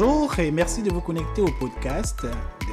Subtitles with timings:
[0.00, 2.24] Bonjour et merci de vous connecter au podcast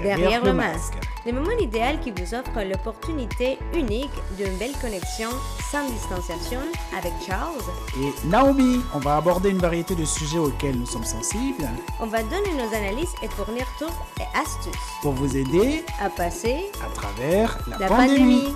[0.03, 0.93] Derrière, le, masque.
[1.25, 5.29] Le moment idéal qui vous offre l'opportunité unique d'une belle connexion
[5.71, 6.59] sans distanciation
[6.95, 7.63] avec Charles
[7.99, 8.79] et Naomi.
[8.93, 11.67] On va aborder une variété de sujets auxquels nous sommes sensibles.
[11.99, 16.71] On va donner nos analyses et fournir tout et astuces pour vous aider à passer
[16.85, 18.53] à travers la, pandémie.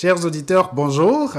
[0.00, 1.34] Chers auditeurs, bonjour.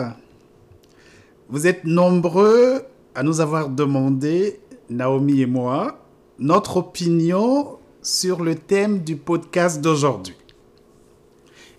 [1.50, 2.84] Vous êtes nombreux
[3.16, 5.98] à nous avoir demandé, Naomi et moi,
[6.38, 10.36] notre opinion sur le thème du podcast d'aujourd'hui.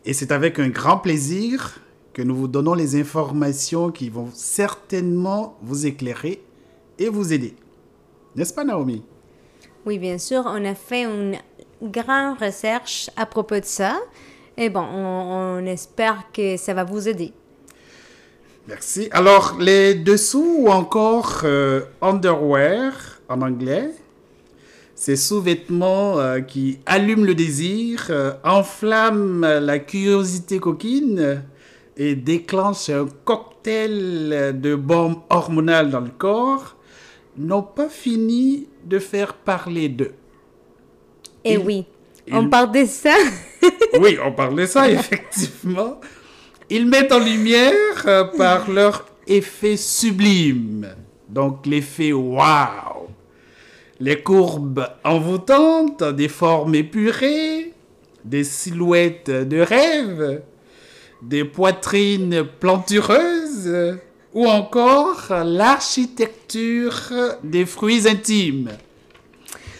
[0.04, 1.78] Et c'est avec un grand plaisir
[2.14, 6.42] que nous vous donnons les informations qui vont certainement vous éclairer
[6.98, 7.54] et vous aider.
[8.34, 9.04] N'est-ce pas, Naomi?
[9.86, 10.42] Oui, bien sûr.
[10.46, 11.38] On a fait une
[11.80, 14.00] grande recherche à propos de ça.
[14.56, 17.32] Et bon, on, espère que ça va vous aider.
[18.68, 19.08] Merci.
[19.10, 22.92] Alors, les dessous ou encore euh, underwear
[23.28, 23.90] en anglais,
[24.94, 31.42] ces sous-vêtements euh, qui allument le désir, euh, enflamment la curiosité coquine
[31.96, 36.76] et déclenchent un cocktail de bombes hormonales dans le corps,
[37.36, 40.14] n'ont pas fini de faire parler d'eux.
[41.44, 41.84] Et oui,
[42.30, 43.14] on parle de ça.
[44.00, 46.00] Oui, on parle de ça, effectivement.
[46.70, 50.88] Ils mettent en lumière euh, par leur effet sublime.
[51.28, 53.08] Donc l'effet wow.
[54.00, 57.72] Les courbes envoûtantes, des formes épurées,
[58.24, 60.42] des silhouettes de rêve,
[61.22, 63.98] des poitrines plantureuses
[64.34, 67.12] ou encore l'architecture
[67.44, 68.70] des fruits intimes.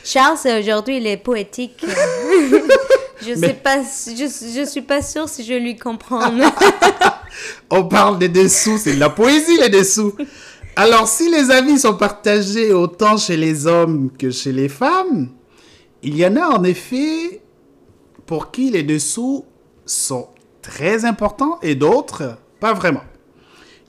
[0.05, 1.85] Charles, aujourd'hui, il est poétique.
[3.27, 6.21] je sais pas, je, je suis pas sûre si je lui comprends.
[7.71, 10.15] On parle des dessous, c'est de la poésie les dessous.
[10.77, 15.31] Alors, si les avis sont partagés autant chez les hommes que chez les femmes,
[16.03, 17.43] il y en a en effet
[18.27, 19.45] pour qui les dessous
[19.85, 20.29] sont
[20.63, 23.03] très importants et d'autres pas vraiment.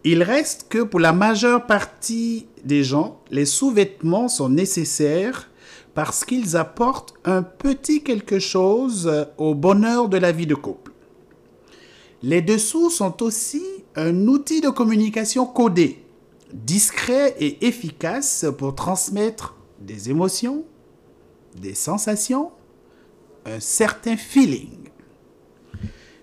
[0.03, 5.49] Il reste que pour la majeure partie des gens, les sous-vêtements sont nécessaires
[5.93, 10.91] parce qu'ils apportent un petit quelque chose au bonheur de la vie de couple.
[12.21, 13.63] Les dessous sont aussi
[13.95, 16.03] un outil de communication codé,
[16.53, 20.63] discret et efficace pour transmettre des émotions,
[21.59, 22.51] des sensations,
[23.45, 24.89] un certain feeling.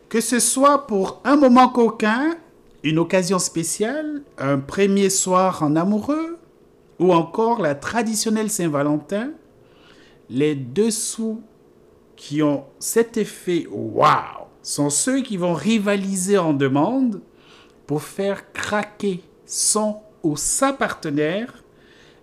[0.09, 2.35] Que ce soit pour un moment coquin,
[2.83, 6.39] une occasion spéciale, un premier soir en amoureux,
[6.99, 9.31] ou encore la traditionnelle Saint-Valentin,
[10.31, 11.43] les dessous
[12.15, 17.21] qui ont cet effet wow sont ceux qui vont rivaliser en demande
[17.87, 21.65] pour faire craquer son ou sa partenaire,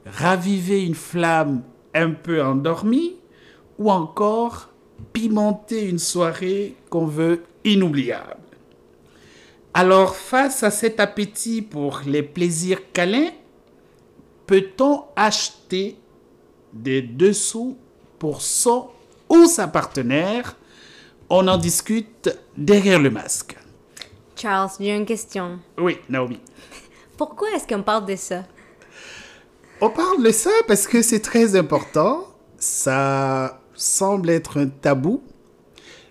[0.05, 1.63] raviver une flamme
[1.93, 3.15] un peu endormie
[3.77, 4.69] ou encore
[5.11, 8.37] pimenter une soirée qu'on veut inoubliable.
[9.73, 13.31] Alors face à cet appétit pour les plaisirs câlins,
[14.45, 15.97] peut-on acheter
[16.71, 17.77] des dessous
[18.19, 18.89] pour son
[19.29, 20.55] ou sa partenaire.
[21.29, 23.57] On en discute derrière le masque.
[24.35, 25.59] Charles, j'ai une question.
[25.77, 26.39] Oui, Naomi.
[27.17, 28.43] Pourquoi est-ce qu'on parle de ça?
[29.81, 32.27] On parle de ça parce que c'est très important.
[32.57, 35.21] Ça semble être un tabou.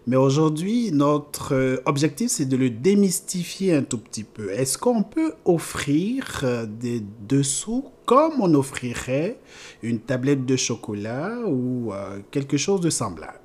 [0.07, 4.53] Mais aujourd'hui, notre euh, objectif, c'est de le démystifier un tout petit peu.
[4.53, 9.41] Est-ce qu'on peut offrir euh, des dessous comme on offrirait
[9.83, 13.41] une tablette de chocolat ou euh, quelque chose de semblable?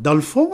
[0.00, 0.50] Dans le fond,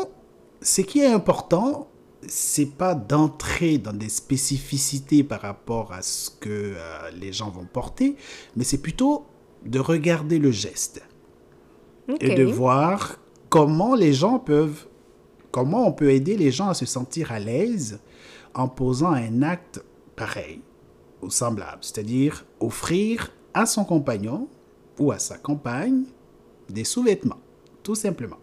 [0.61, 1.89] ce qui est important,
[2.27, 7.65] c'est pas d'entrer dans des spécificités par rapport à ce que euh, les gens vont
[7.65, 8.17] porter,
[8.57, 9.27] mais c'est plutôt
[9.65, 11.03] de regarder le geste
[12.21, 13.19] et de voir
[13.51, 14.87] comment les gens peuvent,
[15.51, 18.01] comment on peut aider les gens à se sentir à l'aise
[18.55, 19.85] en posant un acte
[20.17, 20.63] pareil
[21.21, 24.49] ou semblable, c'est-à-dire offrir à son compagnon
[24.99, 26.05] ou à sa compagne
[26.69, 27.41] des sous-vêtements,
[27.83, 28.39] tout simplement.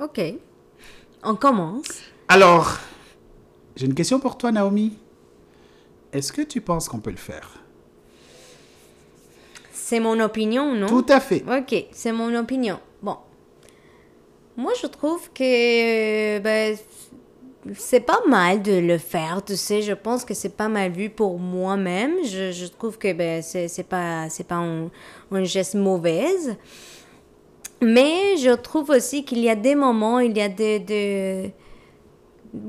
[0.00, 0.20] Ok,
[1.22, 2.00] on commence.
[2.28, 2.78] Alors,
[3.76, 4.96] j'ai une question pour toi, Naomi.
[6.12, 7.58] Est-ce que tu penses qu'on peut le faire?
[9.72, 10.86] C'est mon opinion, non?
[10.86, 11.44] Tout à fait.
[11.50, 12.78] Ok, c'est mon opinion.
[14.56, 16.76] Moi, je trouve que ben,
[17.74, 19.82] c'est pas mal de le faire, tu sais.
[19.82, 22.12] Je pense que c'est pas mal vu pour moi-même.
[22.24, 26.56] Je, trouve que ben, c'est pas, pas un, geste mauvaise.
[27.82, 31.54] Mais je trouve aussi qu'il y a des moments, il y a des,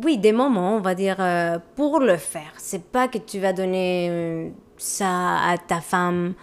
[0.03, 2.53] oui, des moments, on va dire, euh, pour le faire.
[2.57, 6.33] C'est pas que tu vas donner euh, ça à ta femme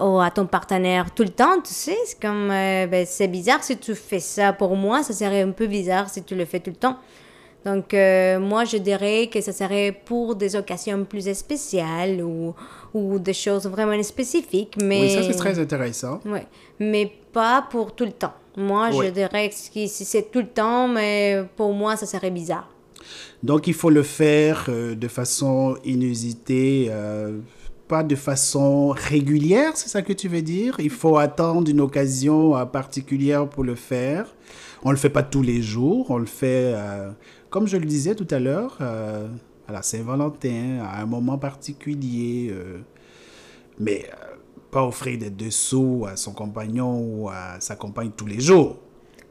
[0.00, 1.96] ou à ton partenaire tout le temps, tu sais.
[2.04, 5.50] C'est comme, euh, ben, c'est bizarre si tu fais ça pour moi, ça serait un
[5.50, 6.96] peu bizarre si tu le fais tout le temps.
[7.64, 12.54] Donc, moi, je dirais que ça serait pour des occasions plus spéciales ou,
[12.94, 14.76] ou des choses vraiment spécifiques.
[14.80, 15.00] Mais...
[15.00, 16.20] Oui, ça, c'est très intéressant.
[16.24, 16.38] Oui,
[16.78, 18.34] mais pas pour tout le temps.
[18.56, 22.68] Moi, je dirais que si c'est tout le temps, mais pour moi, ça serait bizarre.
[23.42, 27.38] Donc, il faut le faire euh, de façon inusitée, euh,
[27.88, 30.76] pas de façon régulière, c'est ça que tu veux dire?
[30.78, 34.26] Il faut attendre une occasion euh, particulière pour le faire.
[34.82, 36.74] On ne le fait pas tous les jours, on le fait,
[37.50, 42.54] comme je le disais tout à l'heure, à la Saint-Valentin, à un moment particulier.
[43.80, 44.06] mais
[44.70, 48.76] pas offrir des dessous à son compagnon ou à sa compagne tous les jours.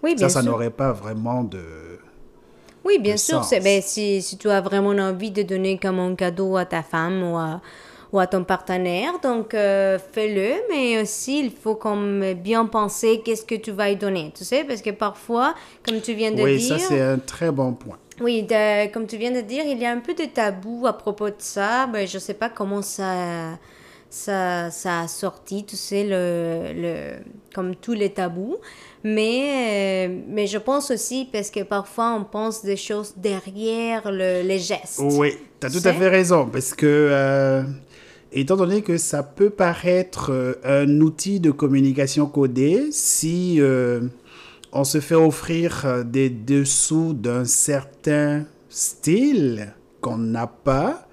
[0.04, 1.64] Oui, bien ça, ça n'aurait pas vraiment de.
[2.84, 3.44] Oui, bien sûr.
[3.64, 7.24] Ben, si, si, tu as vraiment envie de donner comme un cadeau à ta femme
[7.24, 7.62] ou à,
[8.16, 13.44] ou à ton partenaire, donc euh, fais-le, mais aussi il faut comme bien penser qu'est-ce
[13.44, 15.54] que tu vas y donner, tu sais, parce que parfois,
[15.86, 16.46] comme tu viens de dire...
[16.46, 17.98] Oui, ça c'est un très bon point.
[18.22, 18.48] Oui,
[18.94, 21.36] comme tu viens de dire, il y a un peu de tabou à propos de
[21.40, 21.86] ça.
[21.88, 23.58] Ben, je ne sais pas comment ça
[24.10, 27.16] ça, ça a sorti, tu sais, le, le,
[27.54, 28.56] comme tous les tabous.
[29.04, 34.42] Mais, euh, mais je pense aussi parce que parfois on pense des choses derrière le,
[34.42, 35.02] les gestes.
[35.04, 36.48] Oui, tu as tout à fait raison.
[36.48, 37.64] Parce que, euh,
[38.42, 43.60] étant donné que ça peut paraître euh, un outil de communication codé, si
[44.72, 51.06] on se fait offrir des dessous d'un certain style qu'on n'a pas,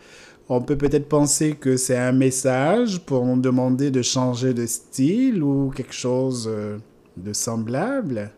[0.55, 5.43] on peut peut-être penser que c'est un message pour nous demander de changer de style
[5.43, 6.77] ou quelque chose euh,
[7.17, 8.31] de semblable.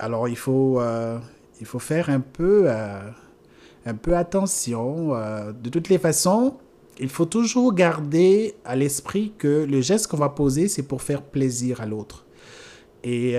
[0.00, 1.18] Alors il faut, euh,
[1.60, 3.00] il faut faire un peu, euh,
[3.86, 5.10] un peu attention.
[5.52, 6.54] de toutes les façons,
[7.00, 11.22] il faut toujours garder à l'esprit que le geste qu'on va poser, c'est pour faire
[11.22, 12.26] plaisir à l'autre.
[13.02, 13.36] Et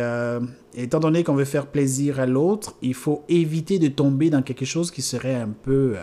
[0.74, 4.66] étant donné qu'on veut faire plaisir à l'autre, il faut éviter de tomber dans quelque
[4.66, 5.96] chose qui serait un peu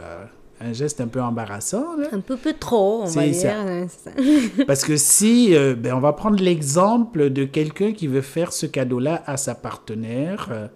[0.60, 1.84] un geste un peu embarrassant.
[2.12, 3.54] Un peu, peu trop, on va dire.
[4.66, 8.66] Parce que si, euh, ben, on va prendre l'exemple de quelqu'un qui veut faire ce
[8.66, 10.68] cadeau-là à sa partenaire euh,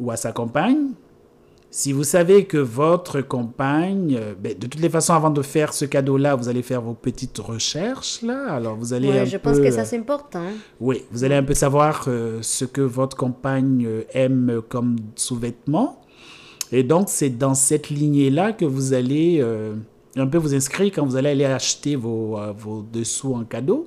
[0.00, 0.90] ou à sa compagne.
[1.72, 5.74] Si vous savez que votre compagne, euh, ben, de toutes les façons, avant de faire
[5.74, 8.52] ce cadeau-là, vous allez faire vos petites recherches, là.
[8.52, 10.46] Alors, vous allez ouais, je pense que ça, c'est important.
[10.80, 15.98] Oui, vous allez un peu savoir ce que votre compagne aime comme sous-vêtements.
[16.72, 19.74] Et donc, c'est dans cette lignée-là que vous allez euh,
[20.16, 23.86] un peu vous inscrire quand vous allez aller acheter vos, euh, vos dessous en cadeau.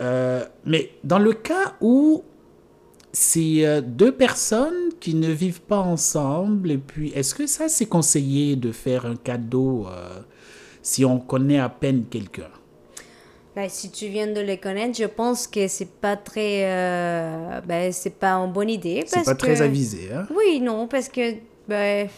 [0.00, 2.24] Euh, mais dans le cas où
[3.12, 8.56] c'est deux personnes qui ne vivent pas ensemble, et puis est-ce que ça, c'est conseillé
[8.56, 9.86] de faire un cadeau
[10.82, 12.50] si on connaît à peine quelqu'un?
[13.56, 16.62] Ben, si tu viens de les connaître, je pense que c'est pas très,
[17.66, 19.02] ben, c'est pas une bonne idée.
[19.06, 20.26] C'est pas très avisé, hein?
[20.36, 21.34] Oui, non, parce que
[21.66, 22.08] ben,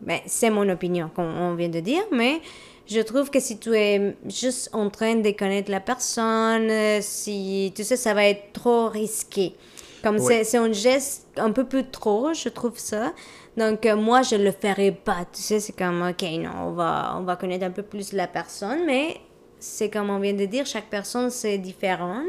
[0.00, 2.40] ben, c'est mon opinion, comme on vient de dire, mais
[2.86, 7.84] je trouve que si tu es juste en train de connaître la personne, si tu
[7.84, 9.54] sais, ça va être trop risqué.
[10.02, 13.12] Comme c'est un geste un peu plus trop, je trouve ça.
[13.56, 15.26] Donc, euh, moi, je le ferai pas.
[15.32, 18.28] Tu sais, c'est comme, OK, non, on va, on va connaître un peu plus la
[18.28, 19.20] personne, mais
[19.60, 22.22] c'est comme on vient de dire, chaque personne c'est différent.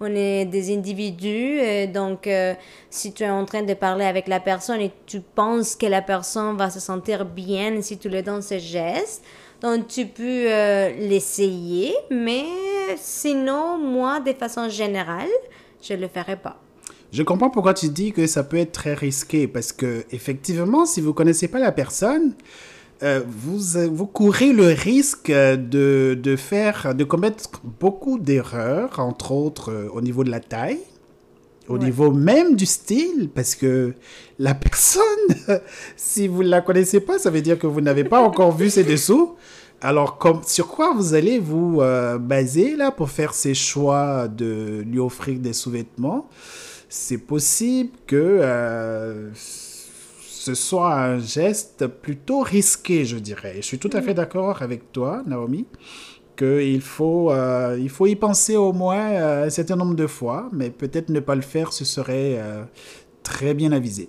[0.00, 2.54] On est des individus, euh, donc euh,
[2.90, 6.02] si tu es en train de parler avec la personne et tu penses que la
[6.02, 9.24] personne va se sentir bien si tu lui donnes ce geste,
[9.60, 12.44] donc tu peux euh, l'essayer, mais
[12.96, 15.28] sinon, moi, de façon générale,
[15.80, 16.60] je ne le ferai pas.
[17.12, 21.00] Je comprends pourquoi tu dis que ça peut être très risqué, parce que effectivement, si
[21.00, 22.34] vous connaissez pas la personne,
[23.02, 29.32] euh, vous, euh, vous courez le risque de, de faire, de commettre beaucoup d'erreurs, entre
[29.32, 30.80] autres euh, au niveau de la taille,
[31.68, 33.92] au niveau même du style, parce que
[34.38, 35.02] la personne,
[35.96, 38.70] si vous ne la connaissez pas, ça veut dire que vous n'avez pas encore vu
[38.70, 39.34] ses dessous.
[39.80, 41.82] Alors, comme, sur quoi vous allez vous
[42.20, 46.28] baser là pour faire ces choix de lui offrir des sous-vêtements?
[46.98, 53.56] C'est possible que ce soit un geste plutôt risqué, je dirais.
[53.56, 54.16] Je suis tout à fait mm.
[54.16, 55.66] d'accord avec toi, Naomi,
[56.38, 60.48] qu'il faut, euh, il faut y penser au moins euh, un certain nombre de fois,
[60.52, 62.64] mais peut-être ne pas le faire, ce serait euh,
[63.22, 64.08] très bien avisé.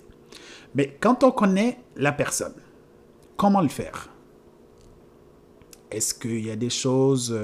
[0.74, 2.54] Mais quand on connaît la personne,
[3.36, 4.08] comment le faire?
[5.90, 7.38] Est-ce qu'il y a des choses...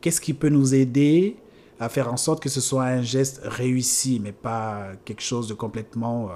[0.00, 1.36] Qu'est-ce qui peut nous aider
[1.82, 5.54] à faire en sorte que ce soit un geste réussi, mais pas quelque chose de
[5.54, 6.30] complètement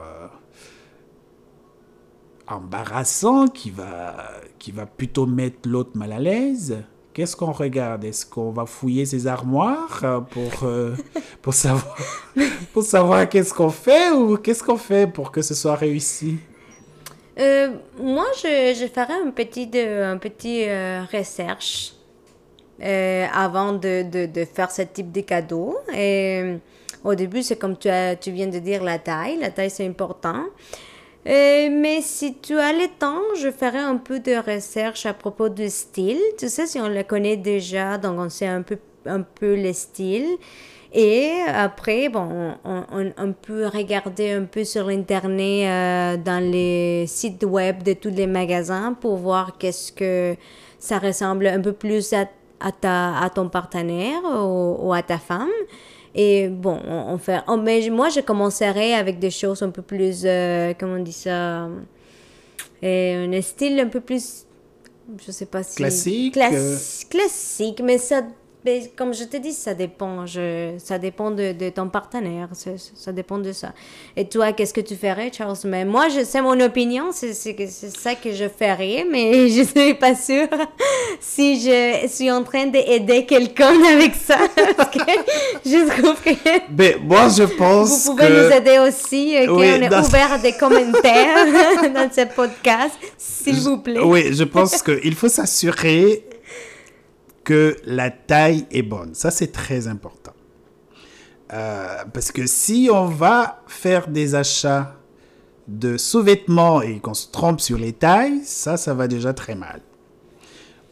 [2.48, 4.14] embarrassant, qui va,
[4.58, 6.78] qui va plutôt mettre l'autre mal à l'aise.
[7.12, 8.04] Qu'est-ce qu'on regarde?
[8.04, 10.94] Est-ce qu'on va fouiller ses armoires euh, pour, euh,
[11.42, 11.96] pour savoir,
[12.72, 16.36] pour savoir qu'est-ce qu'on fait ou qu'est-ce qu'on fait pour que ce soit réussi?
[17.38, 21.95] Euh, moi, je, je ferais un petit, de, un petit euh, recherche
[22.82, 25.78] euh, avant de, de, faire ce type de cadeau.
[25.94, 26.56] Et euh,
[27.04, 29.38] au début, c'est comme tu, as, tu viens de dire la taille.
[29.40, 30.44] La taille, c'est important.
[31.26, 35.48] Euh, mais si tu as le temps, je ferai un peu de recherche à propos
[35.48, 36.20] du style.
[36.38, 39.72] Tu sais, si on le connaît déjà, donc on sait un peu, un peu le
[39.72, 40.36] style.
[40.92, 47.94] Et après, bon, on, peut regarder un peu sur Internet, dans les sites web de
[47.94, 50.36] tous les magasins pour voir qu'est-ce que
[50.78, 52.26] ça ressemble un peu plus à,
[52.60, 55.48] à, ta, à ton partenaire ou, ou à ta femme.
[56.14, 57.40] Et bon, on, on fait.
[57.48, 60.22] oh, mais moi, je commencerai avec des choses un peu plus.
[60.24, 61.68] euh, comment on dit ça
[62.82, 64.44] et Un style un peu plus.
[65.24, 65.76] Je sais pas si.
[65.76, 66.76] Classique, Clas- euh.
[67.10, 68.22] Classique, mais ça.
[68.66, 70.26] Mais comme je te dis, ça dépend.
[70.26, 72.48] Je, ça dépend de, de ton partenaire.
[72.52, 73.72] Ça, ça dépend de ça.
[74.16, 75.56] Et toi, qu'est-ce que tu ferais, Charles?
[75.66, 77.10] Mais moi, je sais mon opinion.
[77.12, 80.48] C'est ça que je ferais, mais je suis pas sûre
[81.20, 84.38] si je suis en train d'aider quelqu'un avec ça.
[84.76, 84.98] Parce que
[85.64, 86.30] je trouve que.
[86.70, 88.46] Ben, moi, je pense Vous pouvez que...
[88.48, 89.58] nous aider aussi, ok?
[89.60, 91.46] Oui, on est dans- ouvert à des commentaires
[91.94, 94.00] dans ce podcast, s'il vous plaît.
[94.00, 96.24] Oui, je pense qu'il faut s'assurer
[97.46, 99.14] que la taille est bonne.
[99.14, 100.32] Ça, c'est très important.
[101.52, 104.96] Euh, parce que si on va faire des achats
[105.68, 109.80] de sous-vêtements et qu'on se trompe sur les tailles, ça, ça va déjà très mal.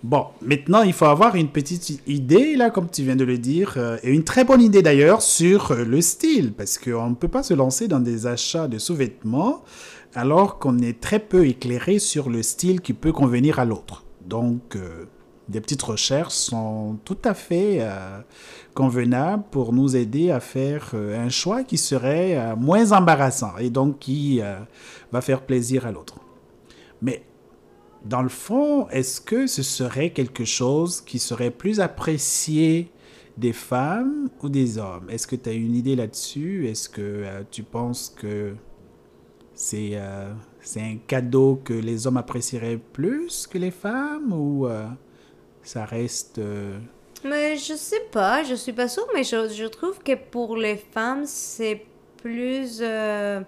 [0.05, 3.75] Bon, maintenant, il faut avoir une petite idée, là, comme tu viens de le dire,
[3.77, 7.29] euh, et une très bonne idée d'ailleurs sur euh, le style, parce qu'on ne peut
[7.29, 9.65] pas se lancer dans des achats de sous-vêtements
[10.15, 14.05] alors qu'on est très peu éclairé sur le style qui peut convenir à l'autre.
[14.25, 14.77] Donc,
[15.49, 18.21] des petites recherches sont tout à fait euh,
[18.73, 23.69] convenables pour nous aider à faire euh, un choix qui serait euh, moins embarrassant et
[23.71, 24.41] donc qui
[25.13, 26.17] va faire plaisir à l'autre.
[27.03, 27.23] Mais
[28.05, 32.91] dans le fond, est-ce que ce serait quelque chose qui serait plus apprécié
[33.37, 35.09] des femmes ou des hommes?
[35.11, 36.69] Est-ce que tu as une idée là-dessus?
[36.69, 38.55] Est-ce que tu penses que
[39.55, 44.67] c'est un cadeau que les hommes apprécieraient plus que les femmes ou
[45.65, 46.39] ça reste...
[46.39, 46.79] euh,
[47.25, 50.77] Mais je sais pas, je suis pas sûre, mais je, je trouve que pour les
[50.77, 51.83] femmes, c'est
[52.19, 52.79] plus.
[52.81, 53.41] Euh,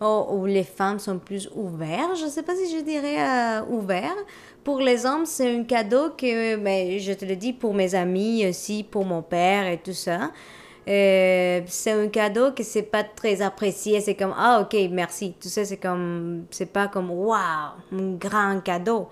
[0.00, 2.16] oh, les femmes sont plus ouvertes.
[2.16, 4.14] Je sais pas si je dirais euh, ouvert.
[4.62, 8.46] Pour les hommes, c'est un cadeau que, ben, je te le dis pour mes amis
[8.48, 10.30] aussi, pour mon père et tout ça.
[10.88, 14.00] Euh, c'est un cadeau que c'est pas très apprécié.
[14.00, 15.34] C'est comme, ah, ok, merci.
[15.40, 19.08] Tu sais, c'est comme, c'est pas comme, waouh, un grand cadeau.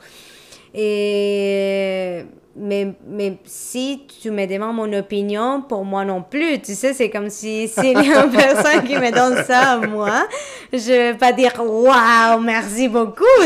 [0.75, 2.25] Et,
[2.57, 6.61] mais, mais si tu me demandes mon opinion, pour moi non plus.
[6.61, 9.77] Tu sais, c'est comme si, s'il y a une personne qui me donne ça à
[9.79, 10.27] moi,
[10.73, 13.25] je vais pas dire, waouh, merci beaucoup.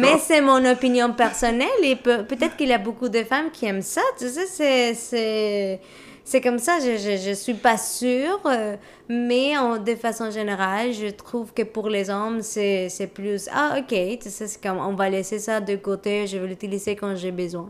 [0.00, 3.66] Mais c'est mon opinion personnelle et peut- peut-être qu'il y a beaucoup de femmes qui
[3.66, 4.02] aiment ça.
[4.18, 5.80] Tu sais, c'est,
[6.26, 6.78] c'est, comme ça.
[6.80, 8.40] Je, je, je suis pas sûre.
[8.46, 8.76] euh,
[9.08, 9.52] mais
[9.84, 14.28] de façon générale, je trouve que pour les hommes, c'est, plus, ah, ok, tu
[14.62, 17.68] comme, on va laisser ça de côté, je vais l'utiliser quand j'ai besoin.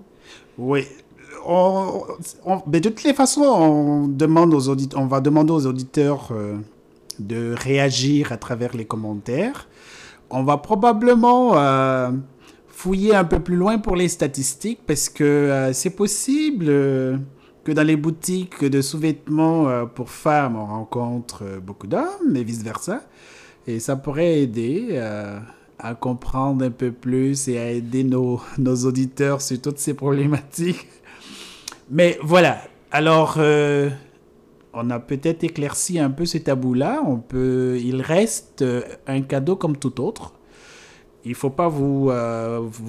[0.58, 0.84] Oui.
[1.46, 2.02] On,
[2.44, 6.56] on- de toutes les façons, on, demande aux audit- on va demander aux auditeurs euh,
[7.18, 9.68] de réagir à travers les commentaires.
[10.30, 12.10] On va probablement euh,
[12.68, 16.66] fouiller un peu plus loin pour les statistiques parce que c'est possible
[17.66, 22.44] que dans les boutiques de sous-vêtements euh, pour femmes, on rencontre euh, beaucoup d'hommes et
[22.44, 23.02] vice-versa.
[23.66, 25.40] Et ça pourrait aider euh,
[25.80, 28.40] à comprendre un peu plus et à aider nos,
[28.84, 30.86] auditeurs sur toutes ces problématiques.
[31.90, 32.58] Mais voilà,
[32.92, 33.36] alors
[34.72, 37.02] on a peut-être éclairci un peu ce tabou-là.
[37.04, 38.64] On peut, il reste
[39.08, 40.34] un cadeau comme tout autre.
[41.24, 42.10] Il faut pas vous,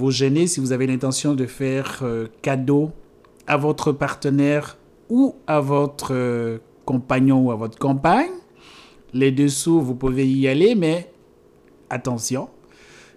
[0.09, 2.03] gêner si vous avez l'intention de faire
[2.43, 2.91] cadeau
[3.47, 4.77] à votre partenaire
[5.09, 8.31] ou à votre euh, compagnon ou à votre compagne.
[9.13, 11.11] Les dessous, vous pouvez y aller, mais
[11.89, 12.49] attention.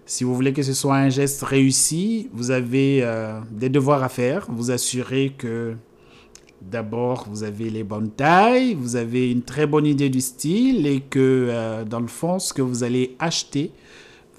[0.05, 4.09] Si vous voulez que ce soit un geste réussi, vous avez euh, des devoirs à
[4.09, 4.47] faire.
[4.49, 5.75] Vous assurez que
[6.61, 11.01] d'abord vous avez les bonnes tailles, vous avez une très bonne idée du style et
[11.01, 13.71] que euh, dans le fond, ce que vous allez acheter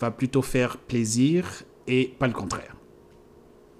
[0.00, 2.76] va plutôt faire plaisir et pas le contraire.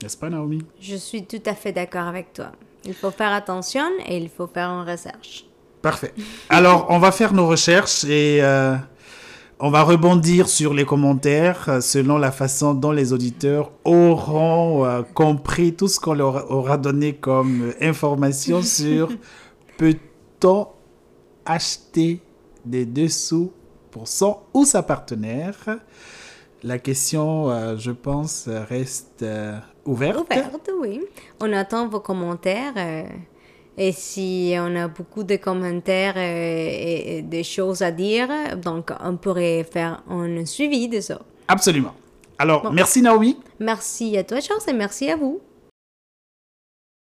[0.02, 0.62] N'est-ce pas, Naomi?
[0.80, 2.52] Je suis tout à fait d'accord avec toi.
[2.84, 5.44] Il faut faire attention et il faut faire une recherche.
[5.80, 6.12] Parfait.
[6.48, 8.76] Alors, on va faire nos recherches et euh,
[9.64, 15.02] On va rebondir sur les commentaires euh, selon la façon dont les auditeurs auront euh,
[15.14, 19.08] compris tout ce qu'on leur aura donné comme information sur
[19.76, 20.66] peut-on
[21.44, 22.20] acheter
[22.64, 23.52] des dessous
[23.92, 25.78] pour son ou sa partenaire.
[26.64, 30.20] La question, euh, je pense, reste euh, ouverte.
[30.30, 31.00] Ouverte, oui.
[31.40, 32.74] On attend vos commentaires.
[32.76, 33.02] euh,
[33.76, 38.28] et si on a beaucoup de commentaires et, et des choses à dire,
[38.62, 41.18] donc on pourrait faire un suivi de ça.
[41.48, 41.94] Absolument.
[42.38, 42.70] Alors, Bon.
[42.70, 43.38] merci Naomi.
[43.58, 45.40] Merci à toi, Charles, et merci à vous.